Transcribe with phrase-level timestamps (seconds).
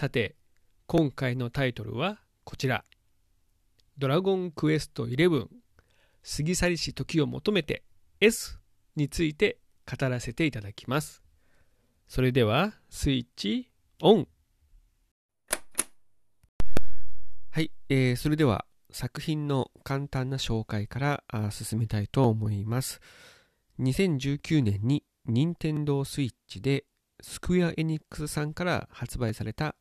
[0.00, 0.36] さて
[0.86, 2.84] 今回のタイトルはこちら
[3.98, 5.48] ドラゴンクエスト11
[6.36, 7.82] 過ぎ去りし時を求めて
[8.20, 8.60] S
[8.94, 9.58] について
[9.90, 11.24] 語らせていただきます。
[12.06, 14.28] それではスイッチオン
[17.50, 23.00] はい、えー、それでは作品の簡単な紹介から進めたいと思います。
[23.80, 26.84] 2019年に任天堂 switch で
[27.20, 29.74] スクエア・エニックスさんから発売された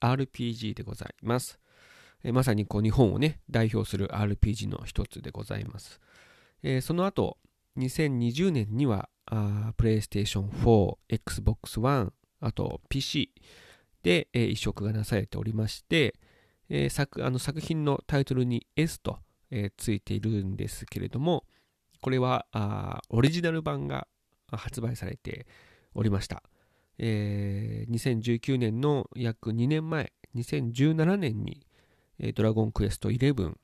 [0.00, 1.58] RPG でございます。
[2.22, 6.00] えまさにこう日本をね、代表する RPG の一つでございます。
[6.62, 7.38] えその後、
[7.78, 13.32] 2020年には、PlayStation 4、Xbox One、あと PC
[14.02, 16.14] で、え移植がなされておりまして、
[16.68, 19.18] え作あの作品のタイトルに S と、
[19.50, 21.44] えついているんですけれども、
[22.00, 24.06] これはあオリジナル版が
[24.48, 25.46] 発売されて
[25.94, 26.42] おりました。
[27.02, 31.66] えー、2019年の約2年前、2017年に
[32.20, 33.54] えドラゴンクエスト11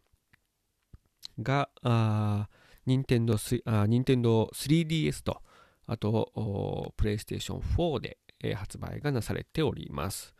[1.41, 2.49] が、あ
[2.87, 5.43] 任天堂スあ任天堂 3DS と、
[5.87, 10.35] あと、プレイステーション4で、えー、発売がなされております。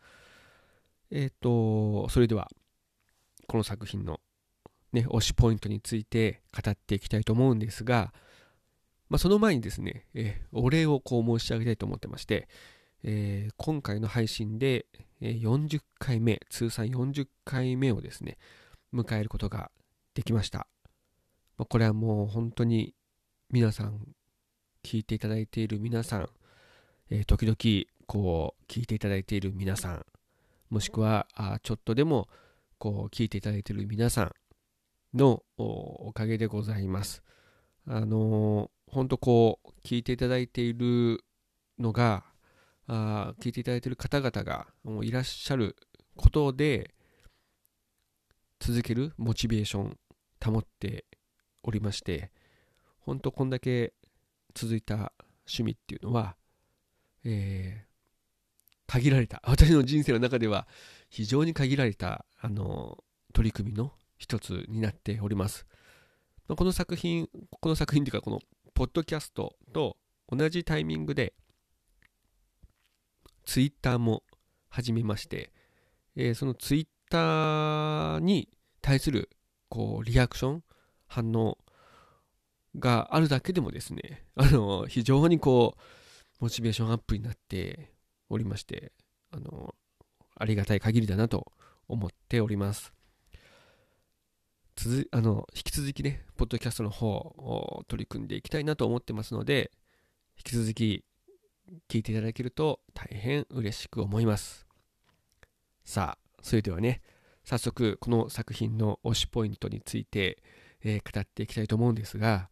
[1.11, 2.49] えっ、ー、と、それでは、
[3.47, 4.19] この作品の、
[4.91, 8.13] ね、推しポイントについて語っていきたいと思うんですが、
[9.09, 12.49] まあ、その前にですね、えー、お礼をこう申し上げたいと思ってまして、
[13.03, 14.85] えー、今回の配信で
[15.21, 18.37] 40回目、通算40回目をですね、
[18.93, 19.71] 迎えることが
[20.13, 20.67] できました。
[21.57, 22.93] これはもう本当に
[23.49, 24.15] 皆さん、
[24.83, 26.29] 聞いていただいている皆さん、
[27.09, 30.05] えー、時々こう聞いていただいている皆さん、
[30.69, 32.27] もしくはあちょっとでも
[32.77, 34.31] こう聞いていただいている皆さん
[35.13, 37.23] のおかげでございます。
[37.87, 41.23] あのー、本当こう聞いていただいている
[41.79, 42.25] のが
[42.87, 45.75] あ聞いていただいている方々がもういらっしゃる
[46.15, 46.93] ことで
[48.59, 49.97] 続けるモチベーション
[50.43, 51.05] 保って
[51.63, 52.31] おりまして
[52.99, 53.93] 本当こんだけ
[54.53, 55.13] 続いた
[55.47, 56.35] 趣味っていうのは、
[57.23, 60.67] えー、限られた私の人生の中では
[61.09, 62.97] 非常に限られたあの
[63.33, 65.67] 取り組みの一つになっております。
[66.47, 68.39] この作品、この作品というかこの
[68.73, 69.97] ポッドキャストと
[70.29, 71.33] 同じタイミングで
[73.47, 74.23] ツイッターも
[74.67, 75.53] 始めまして、
[76.17, 78.49] えー、そのツイッターに
[78.81, 79.29] 対する
[79.69, 80.63] こうリアクション、
[81.07, 81.57] 反応
[82.77, 85.81] があるだけでもですね、 あの非常にこう、
[86.41, 87.93] モチベーションアップになって
[88.29, 88.91] おりまして、
[89.31, 89.73] あの
[90.35, 91.53] ありがたい限りだなと
[91.87, 92.91] 思っております。
[94.75, 99.71] 続あの引き続きね、ポッドキャストの方を取り組んでいきたいなと思ってますので、
[100.35, 101.05] 引き続き
[101.89, 104.65] 聞いていただけると大変嬉しく思います。
[105.83, 107.01] さあ、それではね、
[107.43, 110.43] 早速この作品の推しポイントについて、
[110.83, 112.49] えー、語っていきたいと思うんですが、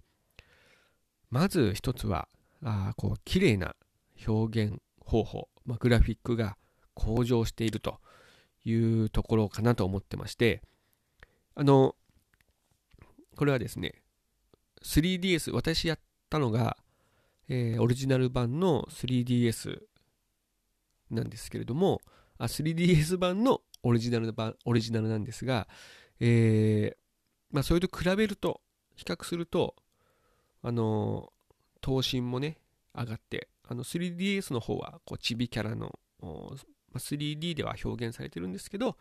[1.29, 2.27] まず一つは、
[2.63, 3.75] あこう綺麗な
[4.25, 6.57] 表現方法、まあ、グラフィックが
[6.93, 7.99] 向上していると
[8.63, 10.61] いうところかなと思ってまして、
[11.55, 11.95] あの、
[13.35, 14.01] これはですね、
[14.83, 15.99] 3DS、私やっ
[16.29, 16.77] たのが、
[17.47, 19.79] えー、オリジナル版の 3DS
[21.11, 22.01] なんですけれども、
[22.37, 25.67] あ 3DS 版のオリジナル版、オリジナルなんですが、
[26.19, 26.97] えー、
[27.51, 28.61] まあ、それと比べると、
[28.95, 29.75] 比較すると、
[30.61, 32.57] あのー、頭身もね、
[32.95, 35.99] 上がって、あの 3DS の方は、こう、チビキャラの、
[36.95, 38.97] 3D では表現されてるんですけど、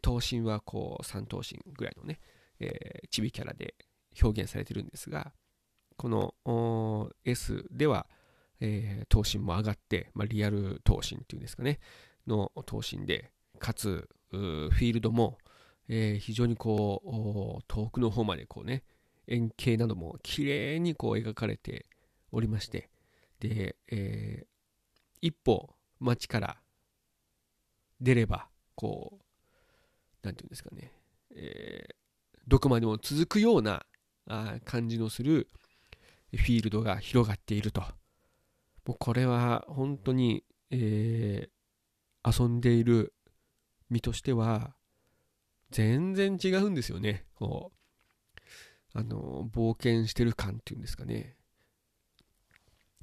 [0.00, 2.20] 頭身はこう、3頭身ぐらいのね、
[2.60, 3.74] えー、チビキャラで
[4.22, 5.32] 表現されてるんですが、
[5.96, 6.08] こ
[6.44, 8.06] の S では、
[8.60, 11.78] えー、頭身も上がって、まあ、リアル頭身っていうんですかね、
[12.26, 15.38] の頭身で、かつ、フィールドも、
[15.88, 17.02] えー、非常にこ
[17.60, 18.82] う、遠くの方までこうね、
[19.28, 21.86] 円形なども綺麗にこう描かれて
[22.32, 22.90] おりまして、
[23.40, 24.46] で、えー、
[25.20, 26.56] 一歩街から
[28.00, 29.18] 出れば、こ
[30.22, 30.92] う、なんていうんですかね、
[31.34, 31.94] えー、
[32.46, 33.86] どこまでも続くような
[34.28, 35.48] あ感じのする、
[36.34, 37.82] フィールドが広がっていると。
[38.86, 43.12] もうこれは本当に、えー、遊んでいる
[43.90, 44.74] 身としては
[45.70, 47.24] 全然違うんですよね。
[47.34, 51.36] こうあの冒険してる感っていうんですかね。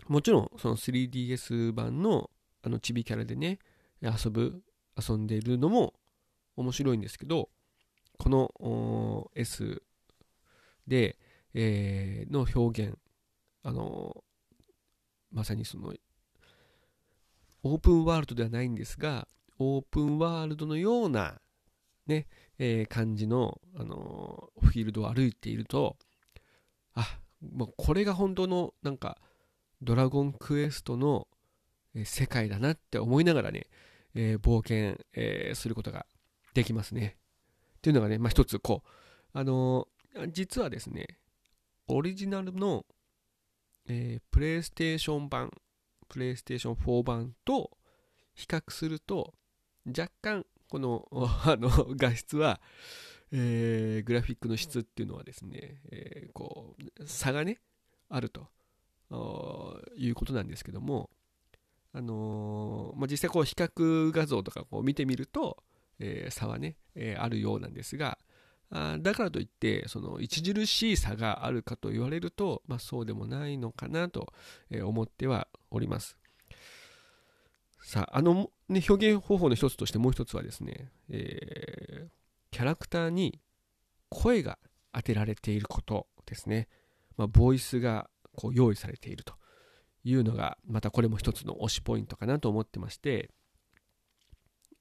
[0.08, 2.30] もちろんその 3DS 版の
[2.62, 3.60] あのチビキャラでね
[4.02, 4.64] 遊ぶ
[4.98, 5.94] 遊んでいるのも
[6.56, 7.50] 面白いんですけど
[8.18, 9.82] この S
[10.88, 11.18] で、
[11.54, 12.98] えー、の表現
[13.64, 14.24] あの
[15.32, 15.94] まさにその
[17.64, 19.28] オープンワールドではないんですが
[19.58, 21.40] オープンワールドのような
[22.06, 22.28] ね、
[22.60, 25.96] えー、感じの、あのフィールドを歩いていると
[26.94, 29.18] あもうこれが本当のなんか
[29.82, 31.28] ドラゴンクエストの
[32.04, 33.68] 世界だなって思いながらね、
[34.16, 36.06] えー、冒険、えー、することが
[36.54, 37.18] できますね。
[37.78, 38.90] っていうのがね、まあ、一つこう、
[39.34, 41.08] あのー、実はですね、
[41.88, 42.86] オリジナルの、
[43.88, 45.52] えー、プレイステーション版、
[46.08, 47.72] プレイステーション4版と
[48.34, 49.34] 比較すると、
[49.86, 51.08] 若干、この
[51.46, 52.62] あの画質は、
[53.32, 57.60] えー、グラフィックの質っていうのはですね、えー、こう差がね
[58.10, 58.48] あると
[59.98, 61.10] いうことなんですけども、
[61.94, 65.64] あのー、まあ、実際こう比較画像とかこう見てみると、
[66.00, 68.18] えー、差はね、えー、あるようなんですが
[68.76, 74.34] あだからといってその著しい差があるかと言われると、まあ、そうでもないのかなと
[74.84, 76.18] 思ってはおります。
[77.84, 82.24] さああの、ね、表現方法の一つとしてもう一つはですね、えー
[82.54, 83.40] キャラクターに
[84.10, 84.60] 声が
[84.94, 86.68] 当てられていることですね、
[87.18, 89.34] まあ、ボイスがこう用意されていると。
[90.06, 93.30] いうのがまたこれも一つの推しポイントかなと思ってまして、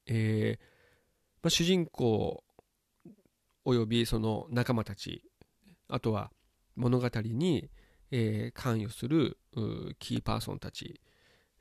[0.06, 0.64] えー
[1.42, 2.42] まあ、主人公
[3.64, 5.22] およびその仲間たち
[5.88, 6.30] あとは
[6.74, 7.70] 物語に、
[8.10, 9.38] えー、関与する
[9.98, 11.00] キーパーソンたち、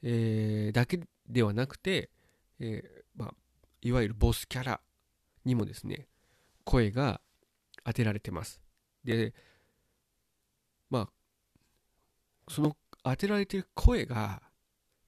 [0.01, 2.09] えー、だけではなくて、
[2.59, 3.33] えーまあ、
[3.81, 4.81] いわゆるボスキャラ
[5.45, 6.07] にもですね
[6.63, 7.21] 声が
[7.83, 8.61] 当てられてます。
[9.03, 9.33] で
[10.89, 11.09] まあ
[12.47, 14.41] その当てられてる声が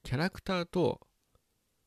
[0.04, 1.02] キャラクターと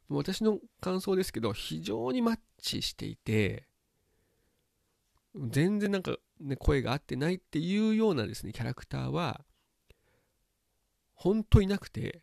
[0.08, 3.66] 私の感想ですけど非常にマッチしていて
[5.48, 9.44] 全然なんか、ね、声が合ってないっていうようなですねキャラクターは
[11.14, 12.22] 本当いなくて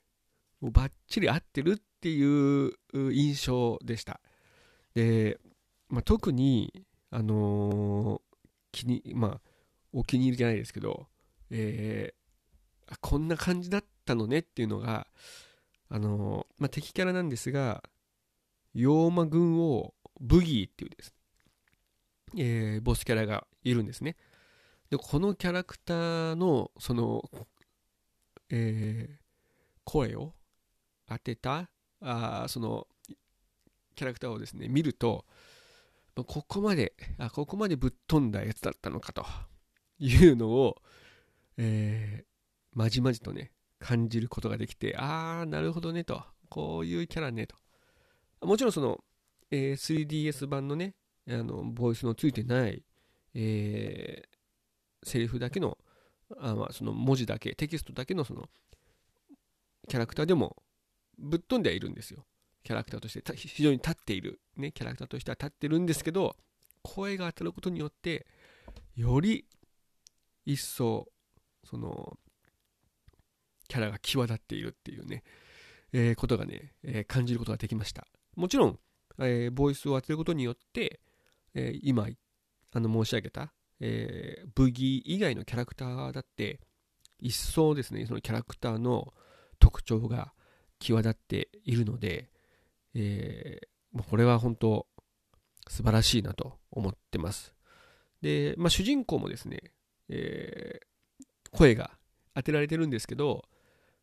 [0.62, 4.20] もうバッチリ合ってるっていう印象でした。
[4.94, 5.40] で、
[5.90, 8.38] まあ、特にあのー、
[8.72, 9.42] 気にまあ
[9.92, 11.08] お気に入りじゃないですけど、
[11.50, 12.14] え
[12.88, 15.08] あこんな感じだったのねっていうのが
[15.90, 17.84] あのまあ、敵キャラなんですが
[18.76, 21.14] 妖魔軍王ブギーっていうです、
[22.38, 24.16] えー、ボスキャラがいるんですね
[24.90, 27.24] でこのキャラクターのその、
[28.50, 29.16] えー、
[29.84, 30.34] 声を
[31.08, 31.70] 当てた
[32.02, 32.88] あその
[33.96, 35.26] キャラクターをですね見ると
[36.16, 39.26] ここまであここまでぶっ飛んだやつだったのかと
[40.00, 40.76] いうのを、
[41.58, 42.26] えー、
[42.74, 47.56] まじまじとね、感じることができて、あー、なるほどねと、こういうキャラねと。
[48.46, 49.00] もちろんその、
[49.52, 50.96] えー、3DS 版のね、
[51.30, 52.84] あの、ボイスのついてない、
[53.34, 55.78] えー、セリフだけの、
[56.38, 58.50] あまあ、その文字だけ、テキストだけのその、
[59.88, 60.64] キャラクターでも、
[61.18, 62.26] ぶっ飛んではいるんですよ。
[62.64, 66.36] キャラクターとして、非常に立っている、ね、キャラクターとしては立ってるんですけど、
[66.82, 68.26] 声が当たることによって、
[68.96, 69.46] より
[70.46, 71.08] 一層、
[71.64, 72.18] その、
[73.68, 75.24] キャラが際立っているっていうね、
[75.94, 78.08] えー、ことがね、えー、感じることができました。
[78.36, 78.80] もちろん、
[79.20, 81.00] えー、ボイスを当てることによって、
[81.54, 82.08] え今、
[82.72, 86.60] あの申し上げた、えブギー以外のキャラクターだって、
[87.20, 89.14] 一層ですね、そのキャラクターの
[89.60, 90.34] 特徴が
[90.80, 92.30] 際立っているので、
[92.94, 93.62] え
[94.10, 94.88] これは本当
[95.68, 97.54] 素晴らしいなと思ってます。
[98.22, 99.74] で、まあ、主人公もですね、
[100.10, 100.94] えー
[101.54, 101.92] 声が
[102.36, 103.46] 当てられてるんですけど、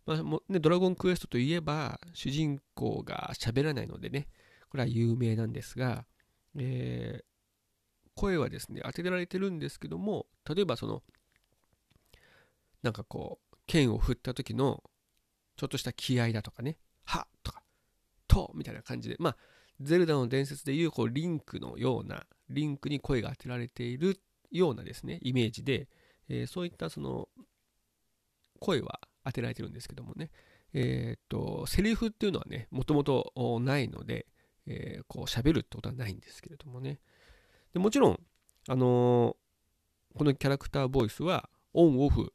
[0.06, 4.28] まあもね、ドラゴンクエストといえば、主人公が喋らないのでね、
[4.70, 6.06] これは有名なんですが、
[6.56, 7.24] えー、
[8.14, 11.02] 声はですね、当てられてるんですけども、例えばその、
[12.82, 14.82] なんかこう、剣を振った時の、
[15.56, 17.62] ちょっとした気合だとかね、はとか、
[18.28, 19.36] とみたいな感じで、まあ、
[19.80, 25.88] ゼルダの伝説でいうこうリンクのような、リンクに声が当てられているようなですね、イメージで、
[26.28, 27.28] えー、そういったその
[28.58, 30.30] 声は当てられてるんですけどもね、
[30.72, 34.26] えっ、と、セリフっていうのはね、もともとないので、
[34.66, 37.00] えー、こう喋るってことはないんですけれどもね。
[37.72, 38.20] でもちろん、
[38.68, 42.32] あのー、このキャラクターボイスはオンオフ、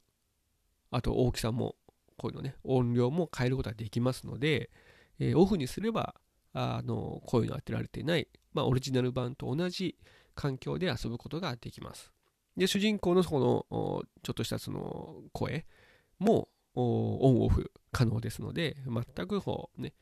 [0.90, 1.76] あと大きさも、
[2.16, 4.70] こういうのね、音量も変えることができますので、
[5.18, 6.14] えー、オフにすれば、
[6.52, 9.96] あの、声の当てられてない、まあ、オリジナル版と同じ
[10.34, 12.12] 環境で遊ぶことができます。
[12.56, 15.66] で、主人公のこのちょっとしたその声
[16.18, 19.92] もオンオフ可能ですので、全くこうね、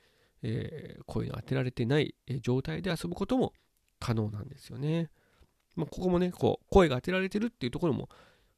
[0.42, 3.52] えー、声の当てられてない状態で遊ぶことも
[3.98, 5.10] 可能なんですよね。
[5.76, 8.08] まあ、ここもね、こう、声が当てられてるっていうところも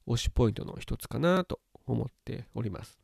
[0.06, 2.98] 推しポイントの一つかなと思っております。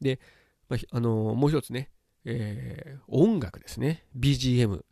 [0.00, 0.20] で、
[0.68, 1.90] まあ、あのー、もう一つね、
[2.24, 4.04] えー、音楽ですね。
[4.18, 4.84] BGM。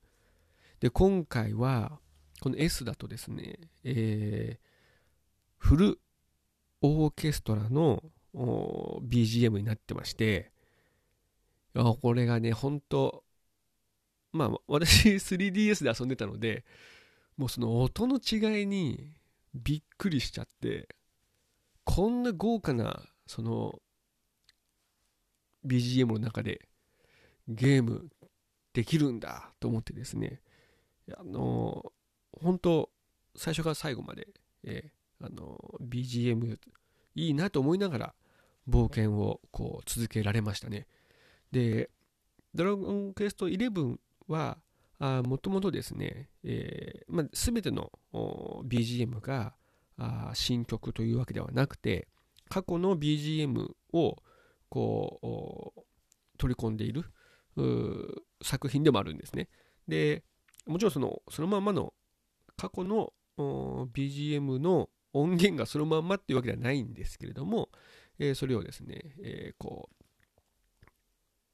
[0.81, 1.99] で、今回は、
[2.41, 4.65] この S だとですね、えー、
[5.59, 6.01] フル
[6.81, 8.03] オーケストラの
[8.35, 10.53] BGM になってまして、
[11.75, 13.25] これがね、本当
[14.35, 16.65] まあ、私 3DS で遊んでたので、
[17.37, 19.13] もうその音の違いに
[19.55, 20.89] びっくりしちゃって、
[21.85, 23.81] こんな豪華な、その、
[25.67, 26.69] BGM の中で
[27.49, 28.09] ゲーム
[28.73, 30.41] できるんだと思ってですね、
[31.17, 31.93] あの、
[32.33, 32.91] 本当
[33.37, 34.29] 最初から最後まで、
[34.65, 36.59] えー、あの、BGM
[37.15, 38.15] いいなと思いながら
[38.69, 40.87] 冒険をこう続けられましたね。
[41.53, 41.91] で、
[42.55, 43.97] ドラゴンクエスト11
[44.29, 44.59] は、
[44.99, 49.55] もともとですね、えーまあ、全ての BGM が
[49.99, 52.09] あ新曲というわけではなくて、
[52.49, 54.17] 過去の BGM を
[54.69, 55.81] こう
[56.39, 57.05] 取り込んでいる
[58.43, 59.49] 作品でもあるんですね。
[59.89, 60.25] で、
[60.67, 61.93] もちろんそのそのままの
[62.57, 67.69] 過去の BGM の音源がそのまんまっていうわけではないんですけれども、
[68.19, 69.89] えー、それをですね、えー、こ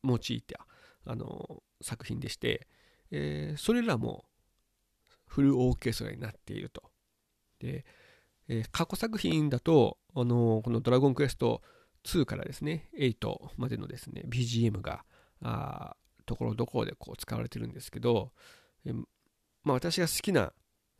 [0.03, 0.67] う用いた
[1.05, 2.67] あの作品でして、
[3.11, 4.25] えー、それらも
[5.27, 6.83] フルオーケストラになっていると。
[7.61, 7.85] で、
[8.49, 11.63] えー、過去作品だと、あのこのドラゴンクエスト
[12.05, 15.05] 2からですね、8までのですね、BGM が、
[16.27, 18.33] ところどころでこう使われてるんですけど、
[18.85, 18.95] えー、
[19.63, 20.53] まあ、私が好きな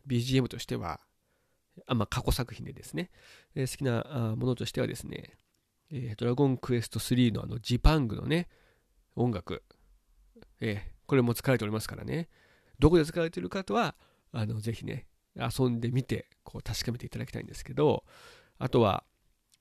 [0.07, 0.99] BGM としては、
[1.87, 3.11] あまあ、過去作品でですね、
[3.55, 5.37] えー、好きなものとしてはですね、
[5.91, 8.47] えー、ドラゴンクエスト3のあのジパングのね、
[9.15, 9.63] 音楽、
[10.59, 12.29] え、これも使われておりますからね、
[12.79, 13.95] どこで使われているかとは、
[14.31, 18.05] あのぜひね、遊んでみて、こう確かめていただきたいんですけど、
[18.57, 19.03] あとは、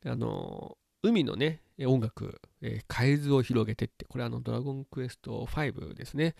[0.06, 6.36] あの海のね、音楽、えー、海図を広げてって、これはあのドラゴンクエスト5ですね、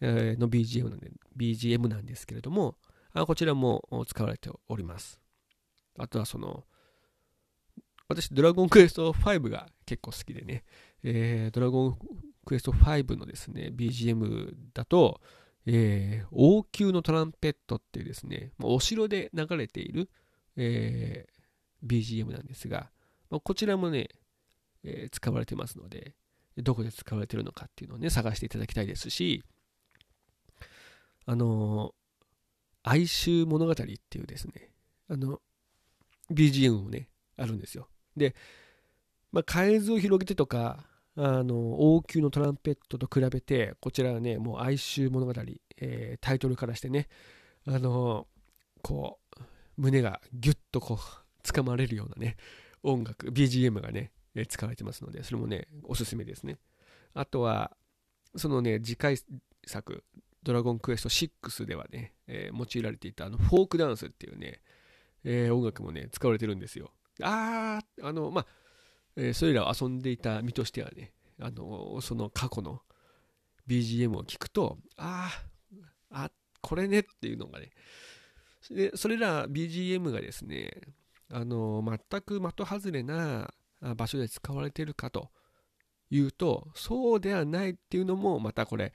[0.00, 2.78] えー、の BGM なんで BGM なんですけれども、
[3.12, 5.20] あこちらも使われております。
[5.98, 6.64] あとはその、
[8.08, 10.64] 私、ドラゴンクエスト5が結構好きでね、
[11.02, 11.98] えー、ドラゴン
[12.44, 15.20] クエスト5のですね、BGM だと、
[15.66, 20.10] えー、王宮のトランペットっていうですね、お城で流れている、
[20.56, 22.90] えー、BGM なんですが、
[23.30, 24.08] まあ、こちらもね、
[24.84, 26.14] えー、使われてますので、
[26.58, 29.42] どこで使われてるのかっていうのをね、探していただきたいですし、
[31.26, 31.94] あの
[32.82, 34.70] 哀愁物語っていうですね、
[35.08, 35.40] あの、
[36.30, 37.88] BGM もね、あるんですよ。
[38.16, 38.34] で、
[39.32, 40.86] まあ、海図を広げてとか、
[41.16, 45.32] あの、王宮のトランペットと比べて、こちらはね、もう哀愁物語、
[45.78, 47.08] えー、タイトルからしてね、
[47.66, 48.26] あの、
[48.82, 49.42] こう、
[49.76, 52.36] 胸がギュッとこう、掴まれるようなね、
[52.82, 56.58] 音楽、BGM がね、え使われてますので、それもね、おすすめですね。
[57.14, 57.76] あとは、
[58.36, 59.16] そのね、次回
[59.66, 60.04] 作、
[60.42, 64.60] ドラゴンクエスト6ではね、えー、用いられていたあのフォークダンスっていうね、
[65.22, 66.90] えー、音楽もね、使われてるんですよ。
[67.22, 68.46] あー、あの、まあ、
[69.16, 72.80] えー、それらを遊んでいた身としてはね、あの、その過去の
[73.68, 75.30] BGM を聞くと、あ
[76.10, 76.30] あ、あ、
[76.60, 77.70] これねっていうのがね、
[78.70, 80.70] でそれら BGM がですね、
[81.30, 83.52] あの、全く的外れな
[83.96, 85.30] 場所で使われているかと
[86.10, 88.92] いうと、そうではないっていうのも、またこれ、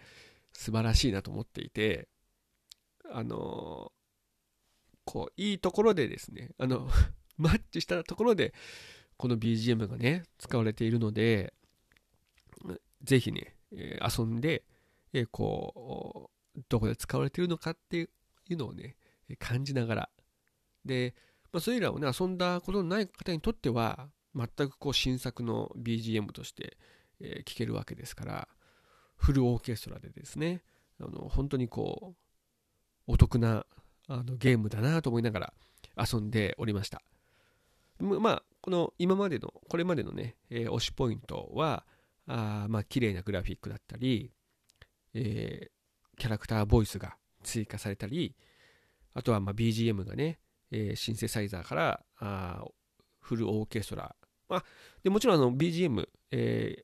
[0.54, 2.08] 素晴らしいなと思っていて、
[3.12, 3.92] あの、
[5.06, 6.90] こう、いいところでですね、あの、
[7.38, 8.54] マッチしたところで、
[9.20, 11.54] この BGM がね、使われているので、
[13.04, 14.64] ぜひね、え遊んで、
[15.12, 18.96] えこう、どこで使われているのかっていうのをね、
[19.38, 20.10] 感じながら、
[20.86, 21.16] で、
[21.52, 26.78] まあ、それらをね、遊んだことのない方にとっては、全くこう新作の BGM として、
[27.20, 28.48] え聴けるわけですから、
[29.18, 30.64] フルオーケストラでですね、
[30.98, 32.16] あの本当にこ
[33.08, 33.66] う、お得な
[34.08, 35.54] あのゲームだなと思いながら
[35.98, 37.02] 遊んでおりました。
[38.00, 41.86] まあ、この今までの、これまでのね、えー、推しポイントは、
[42.28, 44.32] あまあ、綺麗なグラフィックだったり、
[45.14, 48.36] えー、キャラクターボイスが追加されたり、
[49.14, 50.40] あとはまあ BGM がね、
[50.72, 52.64] えー、シンセサイザーからあ
[53.20, 54.16] フルオーケストラ。
[54.48, 54.64] まあ、
[55.04, 56.84] でもちろんあの BGM、え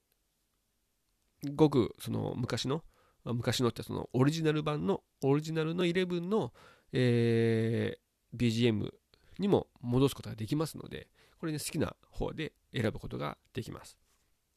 [1.44, 2.84] ー、ごくその昔の、
[3.26, 6.54] 昔のってそのオリジナル版の、オリジナルの11の、
[6.94, 8.90] えー、BGM
[9.40, 11.08] にも戻すことができますので、
[11.40, 13.98] これね、好きな方で選ぶことができます。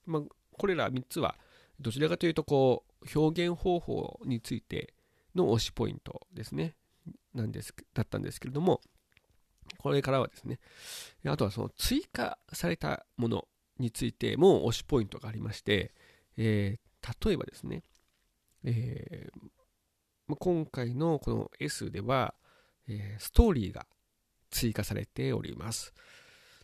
[0.06, 1.36] まあ、これら3つは、
[1.80, 4.94] どちらかというと、こう、表現方法について
[5.34, 6.74] の推しポイントですね。
[7.34, 8.80] なんです、だったんですけれども、
[9.78, 10.58] これからはですね、
[11.26, 15.92] あとはその追加されたものについても推しポイントがありまして、
[16.36, 17.82] えー、例えばですね、
[18.64, 22.34] えー、今回のこの S では、
[22.88, 23.86] えー、ストーリーが
[24.50, 25.92] 追加されております。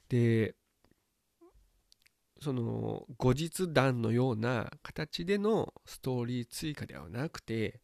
[0.08, 0.54] で、
[2.40, 7.80] その後日談のような形でのストーリー追加ではなくて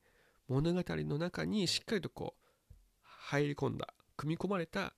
[0.48, 3.88] 物語の中にしっかりとこう入り込んだ
[4.18, 4.92] 組み込まれた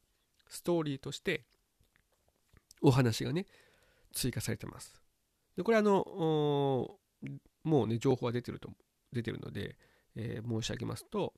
[0.49, 1.45] ストーリーとして
[2.81, 3.47] お話がね
[4.13, 4.95] 追加されてます
[5.57, 6.05] でこれあの
[7.63, 8.69] もうね情報は出てると
[9.13, 9.77] 出てるので、
[10.17, 11.35] えー、申し上げますと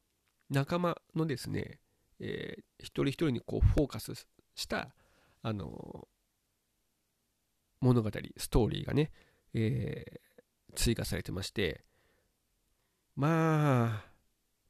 [0.51, 1.79] 仲間のですね、
[2.21, 4.13] えー、一人一人にこうフォーカス
[4.55, 4.95] した
[5.43, 6.09] あの
[7.85, 9.11] 物語、ストーリーがね、
[9.53, 11.85] えー、追加されてまして、
[13.15, 14.11] まあ、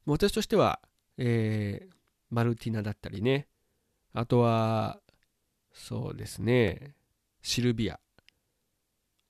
[0.04, 0.80] 私としては、
[1.16, 1.94] えー、
[2.30, 3.46] マルティナだったりね、
[4.12, 4.98] あとは、
[5.72, 6.94] そうですね、
[7.42, 8.00] シルビア。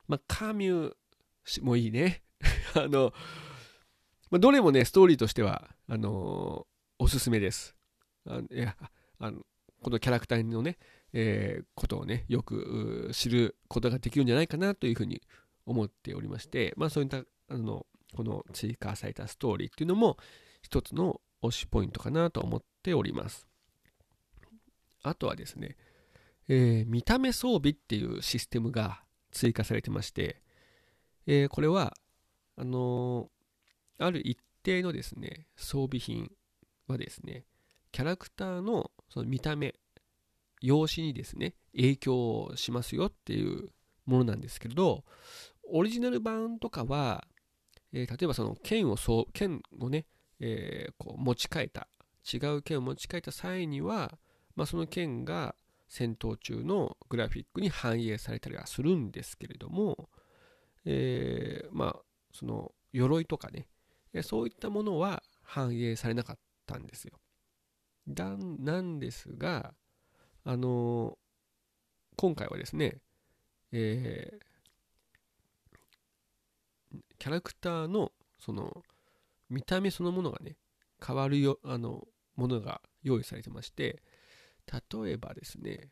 [0.08, 2.22] まあ、カミューもいいね。
[2.74, 3.12] あの、
[4.30, 7.76] まあ、どれもね、ストーリーとしては、あのー、おすすめです。
[8.26, 8.76] あいや
[9.18, 9.42] あの
[9.84, 10.78] このキャラクターのね、
[11.12, 15.20] えー、ことをね、よく知ることができるんじゃないかなというふうに
[15.66, 20.16] 思っておりまして、まあそういった、あの、この追加されたストーリーっていうのも
[20.62, 23.46] 一つの推しポイントかなと思っております。
[25.02, 25.76] あとはですね、
[26.48, 29.02] えー、見た目装備っていうシステムが
[29.32, 30.40] 追加されてまして、
[31.26, 31.92] えー、これは、
[32.56, 36.30] あのー、ある一定のですね、装備品
[36.86, 37.44] はですね、
[37.94, 39.72] キャラクターのその見た目
[40.60, 43.68] 用紙にですね、影響しますよっていう
[44.04, 45.04] ものなんですけれど、
[45.70, 47.24] オリジナル版とかは、
[47.92, 50.06] えー、例えばその剣をそう、剣をね、
[50.40, 51.86] えー、こう持ち替えた、
[52.32, 54.18] 違う剣を持ち替えた際には、
[54.56, 55.54] まあ、その剣が
[55.88, 60.08] 戦闘中のグラフィックに反映されたりはするんですけれども、
[60.84, 62.02] えー、まあ、
[62.32, 63.68] その鎧とかね、
[64.24, 67.20] そういったものは反映されなかったんですよ。
[68.08, 69.74] だなんですが、
[70.44, 71.18] あの
[72.16, 72.98] 今回はですね、
[73.72, 74.38] えー、
[77.18, 78.82] キャラクターのその
[79.48, 80.56] 見た目そのものがね
[81.04, 84.02] 変わるよあのものが用意されてまして
[84.70, 85.88] 例えばですね、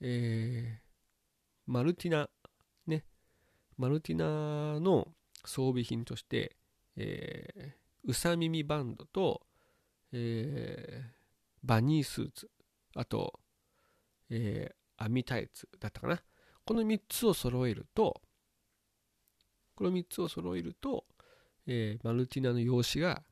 [0.00, 0.80] えー、
[1.66, 2.28] マルティナ
[2.86, 3.04] ね
[3.76, 5.08] マルティナの
[5.44, 6.56] 装備品として、
[6.96, 9.42] えー、うさ耳バンドと、
[10.12, 11.19] えー、
[11.62, 12.50] バニースーツ
[12.94, 13.40] あと
[14.30, 16.22] えー、網タイツだったかな。
[16.64, 18.20] この3つを揃えると、
[19.74, 21.04] この3つを揃えると、
[21.66, 23.22] えー、マルティナの用紙が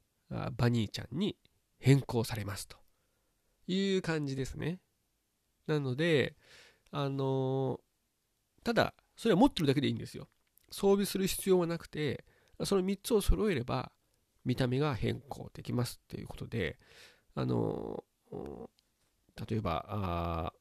[0.56, 1.36] バニーちゃんに
[1.78, 2.76] 変更されますと
[3.66, 4.80] いう感じですね。
[5.66, 6.36] なので、
[6.90, 10.28] あのー、ただ、それは持ってるだけでいいんですよ。
[10.70, 12.24] 装備する必要はなくて、
[12.64, 13.92] その3つを揃えれば
[14.44, 16.78] 見た目が変更できますっていうことで、
[17.34, 20.52] あの、例えば、あ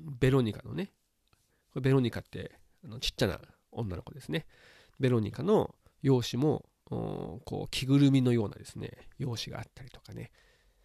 [0.00, 0.92] ベロニカのね、
[1.72, 2.52] これベロニカって
[2.84, 4.46] あのちっちゃな女の子ですね。
[4.98, 10.30] ベロニカの容姿も、こう着ぐるみのようなですね、容姿があったりとかね、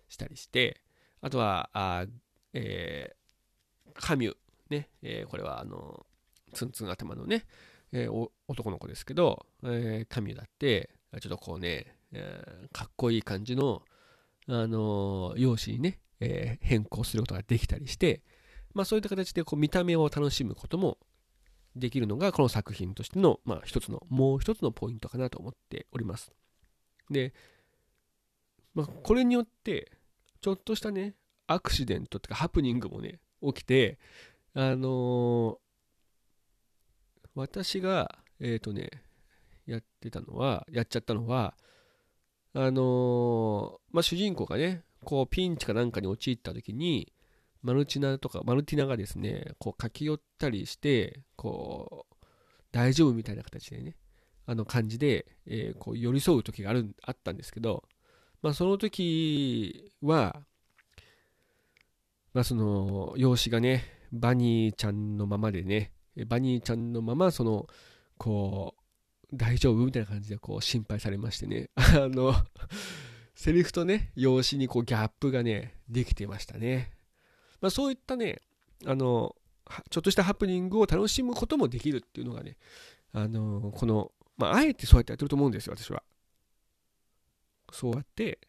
[0.07, 0.81] したりして、
[1.21, 2.05] あとは、あ
[2.53, 4.35] えー、カミュ、
[4.69, 6.05] ね、えー、これはあの、
[6.53, 7.45] ツンツン頭のね、
[7.91, 10.89] えー、男の子ですけど、えー、カミュだって、
[11.21, 13.83] ちょっとこうね、えー、かっこいい感じの、
[14.47, 18.21] あのー、容姿にね、えー、変更することができたりして、
[18.73, 20.97] まあそういった形でこう見た目を楽しむことも
[21.75, 26.31] できるのがこの作品としての、まあ一つの、もう一つのポイントかなと思っております。
[27.10, 27.34] で、
[28.73, 29.91] まあこれによって、
[30.41, 31.15] ちょっとしたね、
[31.47, 33.97] アクシデントとかハプニングもね、起きて、
[34.53, 35.58] あのー、
[37.36, 38.89] 私が、えっ、ー、とね、
[39.65, 41.55] やってたのは、やっちゃったのは、
[42.57, 47.11] あのー、まあ、主人公がね、こうピンチかなんかに陥った時に、
[47.61, 52.15] マルチナとか、マルティナがですね、こう駆け寄ったりして、こう、
[52.71, 53.97] 大丈夫みたいな形でね、
[54.45, 57.83] あの感じで、えー、こう寄り添う時がある、あったんですけど、
[58.41, 60.41] まあその時は、
[62.33, 65.91] まあその、養子がね、バニーちゃんのままでね、
[66.27, 67.67] バニーちゃんのまま、その、
[68.17, 68.81] こう、
[69.33, 69.85] 大丈夫？
[69.85, 71.69] みたいな感じでこう心配されましてね。
[71.75, 72.33] あの、
[73.33, 76.91] セリフとね、用紙にこうギャップがね、できてましたね。
[77.61, 78.41] まあそういったね、
[78.85, 79.35] あの、
[79.89, 82.57] ちょっとしたハプニングを楽しむこともできるっていうのがね、
[83.11, 86.03] あの、この、まああえてそうやってやってると思うんですよ、私は。
[87.71, 88.39] そうやって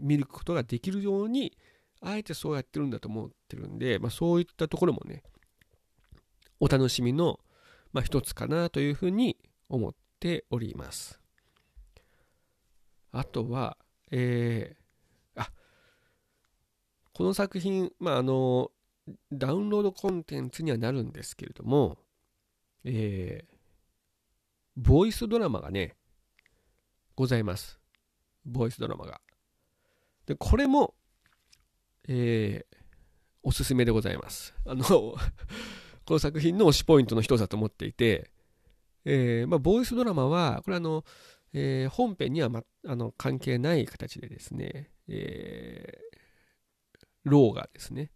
[0.00, 1.56] 見ることができるように、
[2.00, 5.22] あえてそうやってるんだと思ってるんで、まあそういったところもね、
[6.60, 7.40] お楽しみの、
[7.92, 9.36] まあ、一つかなというふうに
[9.68, 11.20] 思っております。
[13.12, 13.76] あとは、
[14.10, 15.50] えー、あ、
[17.12, 18.70] この作品、まあ、あの、
[19.32, 21.98] ダウンロードコンテンツにはなるんですけれども、
[22.84, 23.58] えー、
[24.76, 25.96] ボイスドラマがね、
[27.16, 27.80] ございます。
[28.44, 29.20] ボイスドラマが。
[30.26, 30.94] で、これも、
[32.06, 32.76] えー、
[33.42, 34.54] おすすめでございます。
[34.66, 34.84] あの
[36.04, 38.30] この作品の推しポイントの一つだと思っていて、
[39.10, 41.02] えー、まあ、ボイスドラマは、これあの、
[41.54, 48.12] えー、本編には、ま、あの関係ない形でですね、えー、ローがですね、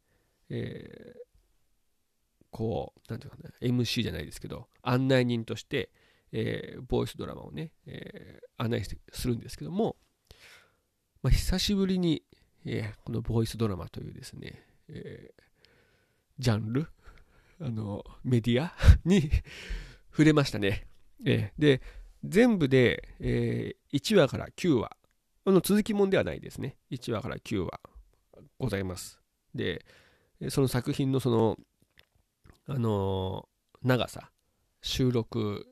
[0.50, 5.90] えー、こう、なんていうかな、MC じゃないですけど、案内人として、
[6.30, 9.96] えー、ボイスドラマをね、えー、案内するんですけども、
[11.22, 12.22] まあ、久しぶりに、
[12.66, 15.42] えー、このボイスドラマというですね、えー、
[16.38, 16.88] ジャンル、
[17.62, 18.74] あの、メディア
[19.06, 19.30] に
[20.12, 20.86] 触れましたね。
[21.24, 21.80] えー、で、
[22.24, 24.96] 全部で、えー、1話から9話。
[25.44, 26.76] あの続きもんではないですね。
[26.92, 27.80] 1話から9話
[28.58, 29.18] ございます。
[29.54, 29.84] で、
[30.50, 31.56] その作品のその、
[32.66, 34.30] あのー、長さ、
[34.82, 35.66] 収録、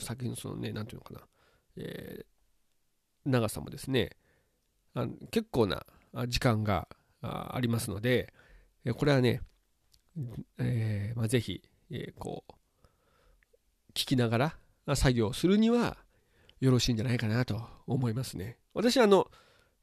[0.00, 1.20] 作品のそのね、なんていうのかな、
[1.76, 4.10] えー、長さもですね、
[4.94, 5.86] あ結構な
[6.26, 6.88] 時間が
[7.20, 8.32] ありますので、
[8.96, 9.42] これはね、
[10.58, 12.52] えーまあ、ぜひ、えー、こう、
[13.94, 14.38] 聞きなが
[14.86, 15.96] ら作業するには
[16.60, 18.58] よろしいんじゃないかなと思いますね。
[18.74, 19.30] 私はあの、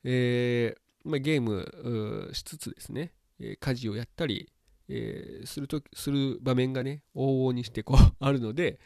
[0.03, 4.51] えー、ゲームしつつですね、え家事をやったり、
[4.87, 8.79] えー、するとする場面がね、往々にしてこう あるので、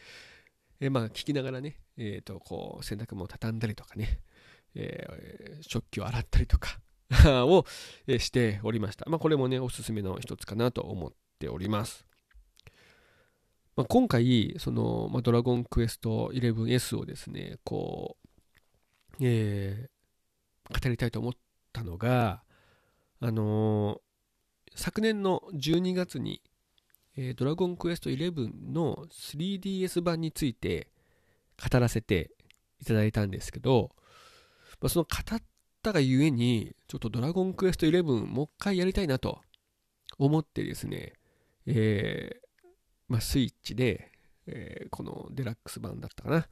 [0.80, 4.22] えー、まあ聞きながらね、えー、とこう洗濯物を畳んだりとかね、
[4.76, 6.80] え、食器を洗ったりとか
[7.46, 7.66] を
[8.20, 9.10] しておりました。
[9.10, 12.09] まあこれもね、おすすめの一つかなと思っております。
[13.80, 18.18] まあ、今回、その、まあ、ドラゴンクエスト 11S をですね、こ
[19.14, 21.34] う、えー、語りたいと思っ
[21.72, 22.44] たのが、
[23.22, 26.42] あのー、昨年の12月に、
[27.16, 30.90] えー、ドラゴンクエスト11の 3DS 版について
[31.72, 32.32] 語らせて
[32.82, 33.92] いただいたんですけど、
[34.82, 35.42] まあ、その語っ
[35.82, 39.40] たがゆえに、ちょっとドラゴンクエスト11もう一回やりたいなと
[40.18, 41.14] 思ってですね、
[41.66, 42.49] えー、
[43.10, 44.12] まあ、スイッチで、
[44.48, 46.48] えー、このデラックス版だったかな。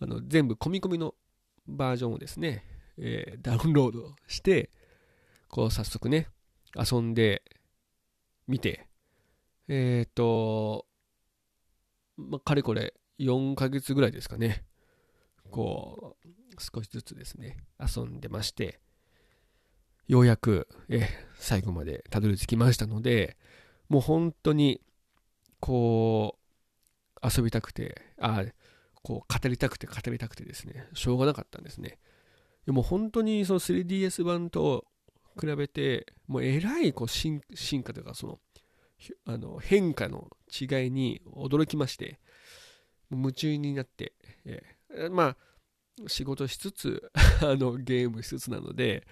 [0.00, 1.14] あの全部込み込みの
[1.66, 2.64] バージョンをですね、
[2.98, 4.70] えー、ダウンロードして、
[5.48, 6.28] こう早速ね、
[6.76, 7.42] 遊んで
[8.48, 8.88] みて、
[9.68, 10.86] えっ、ー、と、
[12.16, 14.64] まあ、かれこれ4ヶ月ぐらいですかね、
[15.50, 18.80] こう、少しずつですね、遊んでまして、
[20.08, 23.36] ようやく、え最後までたどり着きましたので、
[23.88, 24.80] もう本当に
[25.62, 26.38] こ
[27.22, 28.44] う、遊びたくて、あ
[29.04, 31.98] こう語りたくて語りたくてですね、しょうがなかったんですね。
[32.66, 34.84] でも本当にその 3DS 版と
[35.40, 37.40] 比べて、もうえらいこう進
[37.84, 38.38] 化というか、その、
[39.24, 42.18] あの変化の違いに驚きまして、
[43.12, 45.36] 夢中になって、えー、まあ、
[46.08, 49.06] 仕事しつつ あのゲームしつつなので、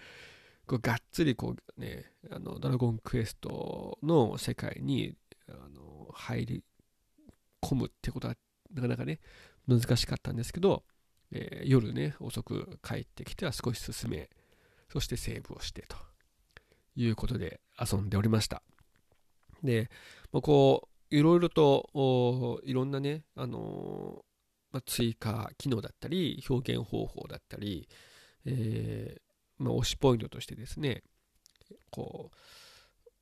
[0.66, 5.16] こうがっつりこうね、あのドラゴンクエストの世界に
[5.52, 6.64] あの入り
[7.62, 8.34] 込むってことは
[8.72, 9.20] なかなかね
[9.66, 10.84] 難しかったんですけど、
[11.32, 14.30] えー、夜ね遅く帰ってきては少し進め
[14.92, 15.96] そしてセーブをしてと
[16.96, 18.62] いうことで遊んでおりました。
[19.62, 19.90] で、
[20.32, 27.88] まあ、こういろいろといろんなね、あのー、まあ、追加機能だったり表現方法だったり、
[28.46, 31.02] えー、まあ、推しポイントとしてですね
[31.90, 32.36] こう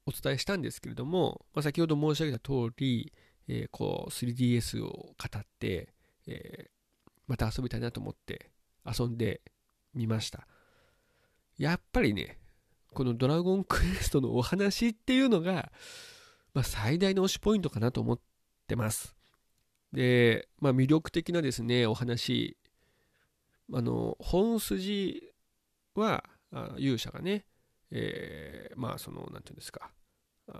[0.08, 3.12] お伝えしたんですけれども、まあ、先ほど申し上げた通り、
[3.46, 5.92] えー、こう 3DS を語って、
[6.26, 8.50] えー、また遊びたいなと思って
[8.86, 9.42] 遊んで
[9.94, 10.46] みました。
[11.58, 12.38] やっぱりね、
[12.94, 15.70] このドラゴンクエストのお話っていうのが、
[16.54, 18.20] まあ、最大の推しポイントかなと思っ
[18.66, 19.14] てます。
[19.92, 22.56] で、まあ、魅力的なですね、お話、
[23.72, 25.22] あの、本筋
[25.94, 26.24] は、
[26.78, 27.44] 勇者がね、
[27.90, 29.90] えー、まあ、その、なんていうんですか、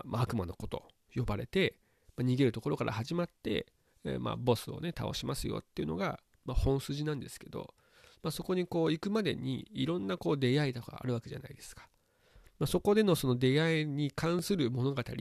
[0.05, 1.75] まあ、悪魔のこと呼ばれて、
[2.15, 3.67] まあ、逃げるところから始まって、
[4.03, 7.73] えー、まあ、ボスをね倒しますよっていうのが、まあ、本筋なんですけど、
[8.21, 11.87] まあ、そこにこう行くまでにいろんなこう出会いとかあるわけじゃないですか。
[12.59, 15.13] まあ、そこでのその出会いに関する物語って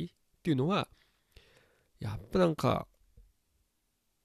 [0.51, 0.89] いうのは、
[2.01, 2.87] やっぱなんか、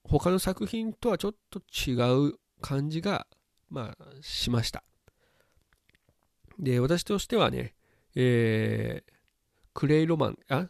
[0.04, 1.94] 他の作品とはちょっと違
[2.28, 3.26] う感じが、
[3.70, 4.84] まあ、しました。
[6.58, 7.74] で、私としてはね、
[8.14, 9.12] えー、
[9.72, 10.68] クレイロマン、あ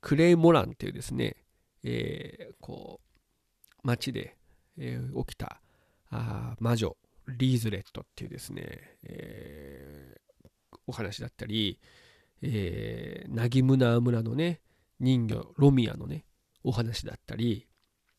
[0.00, 1.36] クレイモランっていうですね、
[1.84, 4.36] えー、こう、街で、
[4.78, 5.60] えー、起きた
[6.10, 6.96] あ魔女、
[7.28, 10.48] リーズレットっていうですね、えー、
[10.86, 11.80] お話だったり、
[12.42, 14.60] えー、ナギムナー村のね、
[15.00, 16.24] 人魚、ロミアのね、
[16.64, 17.66] お話だったり、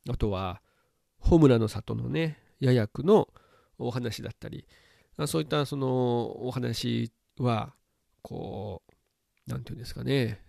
[0.10, 0.62] あとは、
[1.20, 3.30] ホムラの里のね、ヤヤクの
[3.78, 4.66] お話だったり、
[5.28, 7.74] そういったそのお話は、
[8.22, 8.82] こ
[9.48, 10.42] う、なんていうんですかね、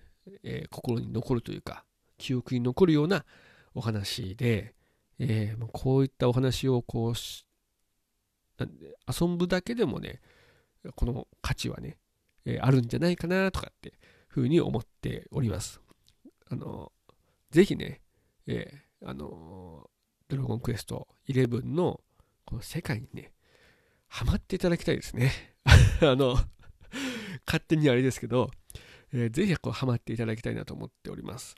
[0.42, 1.84] えー、心に残るというか、
[2.16, 3.24] 記憶に残るような
[3.74, 4.74] お話で、
[5.18, 7.14] えー、こういったお話をこう
[8.58, 10.20] 遊ぶだけでもね、
[10.94, 11.98] この価値はね、
[12.44, 13.94] えー、あるんじゃないかなとかって
[14.28, 15.80] ふうに思っております。
[16.48, 16.92] あの、
[17.50, 18.00] ぜひね、
[18.46, 19.90] えー、あの、
[20.28, 22.00] ドラゴンクエスト11の
[22.44, 23.33] この世界にね、
[24.14, 25.32] ハマっていただきたいですね。
[26.00, 26.36] あの、
[27.44, 28.48] 勝手にあれですけど、
[29.12, 31.56] えー、ぜひこうハマっていただきたいなと思っております。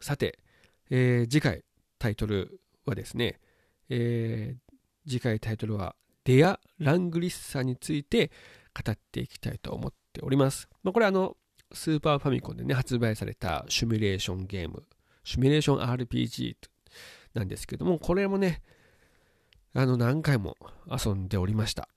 [0.00, 0.40] さて、
[0.90, 1.64] えー、次回
[2.00, 3.38] タイトルはですね、
[3.90, 8.32] えー、次回タイトルはデア・ラングリッサについて
[8.74, 10.68] 語っていきたいと思っております。
[10.82, 11.36] まあ、これあの、
[11.72, 14.84] スーパーファミコンでね、発売されたシミュレーションゲーム、
[15.22, 16.56] シミュレーション RPG
[17.34, 18.62] なんですけども、これもね、
[19.74, 20.56] あの、何回も
[20.88, 21.88] 遊んでおりました。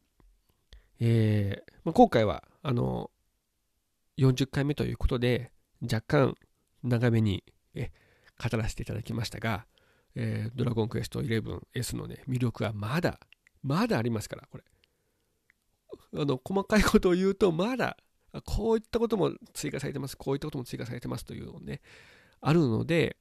[1.00, 3.12] えー、まあ、今回は、あの、
[4.18, 5.52] 40回目ということで、
[5.84, 6.36] 若干
[6.84, 7.44] 長めに
[7.76, 7.92] え
[8.42, 9.66] 語らせていただきましたが、
[10.16, 13.20] えー、ドラゴンクエスト 11S のね、魅力はまだ、
[13.62, 14.64] まだありますから、これ。
[16.20, 17.98] あの、細かいことを言うと、まだ、
[18.44, 21.82] こういったことも追加されてます、こういったことも追加されてますというのをね、
[22.42, 23.18] あるので、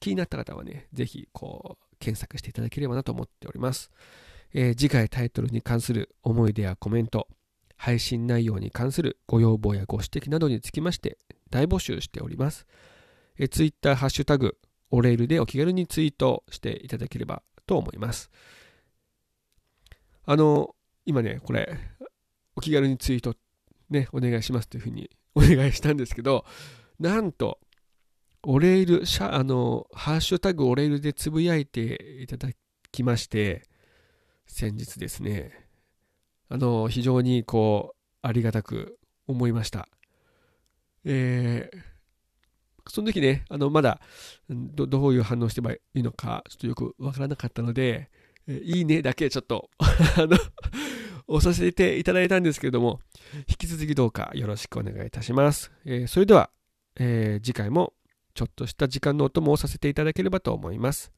[0.00, 3.90] 気になった方はね、ぜひ、こう、検索していただければなと思っております。
[4.52, 7.28] えー、次回タイトルに関する思い出やコメント、
[7.76, 11.16] 配信内容に関するご要望やご指摘などにつきまして
[11.50, 12.66] 大募集しております。
[13.38, 14.58] え Twitter、ハッシュタグ、
[14.90, 18.30] おレールでお気軽にツイートしていただければと思います。
[20.26, 20.74] あの、
[21.06, 21.78] 今ね、これ、
[22.56, 23.34] お気軽にツイート
[23.88, 26.44] ね、お願いしますというふうにお願いしたんですけど、
[26.98, 27.58] なんと、
[28.42, 32.48] おレール、シャあの、ハッシュタグおレールでつぶやいていただ
[32.90, 33.64] きまして、
[34.46, 35.68] 先日ですね、
[36.48, 39.88] あの、非常にこう、ありがたく思いました。
[41.04, 41.78] えー、
[42.88, 44.00] その時ね、あの、まだ
[44.48, 48.10] ど、どういう反応してばいいのか、ちょっとよくわからなかったので、
[48.46, 50.38] え、いいねだけちょっと あの
[51.26, 53.00] 押させていただいたんですけれども、
[53.48, 55.70] 引き続きどうかよろしくお願いいたします。
[55.84, 56.50] えー、それでは、
[56.96, 57.92] えー、次回も
[58.34, 61.12] ちょっとした時間のお供をさせていただければと思います。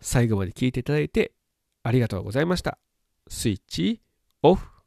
[0.00, 1.32] 最後まで聞いていただいて
[1.82, 2.78] ありがとうございました。
[3.28, 4.00] スイッチ
[4.42, 4.79] オフ。